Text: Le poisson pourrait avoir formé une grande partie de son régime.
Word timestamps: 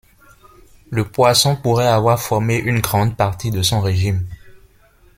Le 0.89 1.05
poisson 1.05 1.55
pourrait 1.55 1.85
avoir 1.85 2.19
formé 2.19 2.57
une 2.57 2.79
grande 2.79 3.15
partie 3.15 3.51
de 3.51 3.61
son 3.61 3.81
régime. 3.81 4.25